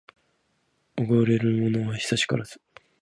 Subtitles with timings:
[0.97, 2.59] おごれるものは久しからず